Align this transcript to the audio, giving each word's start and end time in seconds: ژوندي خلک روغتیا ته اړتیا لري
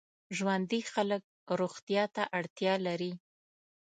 ژوندي 0.37 0.79
خلک 0.93 1.23
روغتیا 1.59 2.03
ته 2.15 2.23
اړتیا 2.37 2.73
لري 2.87 3.11